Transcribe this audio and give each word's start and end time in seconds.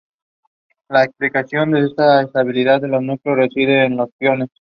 La 0.89 1.03
explicación 1.03 1.69
de 1.73 1.85
esta 1.85 2.23
estabilidad 2.23 2.81
de 2.81 2.87
los 2.87 3.03
núcleos 3.03 3.37
reside 3.37 3.85
en 3.85 3.97
los 3.97 4.09
piones. 4.17 4.49